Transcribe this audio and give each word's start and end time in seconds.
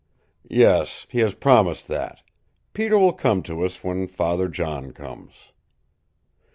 "Yes. 0.49 1.05
He 1.11 1.19
has 1.19 1.35
promised 1.35 1.87
that. 1.87 2.21
Peter 2.73 2.97
will 2.97 3.13
come 3.13 3.43
to 3.43 3.63
us 3.63 3.83
when 3.83 4.07
Father 4.07 4.47
John 4.47 4.93
comes." 4.93 5.33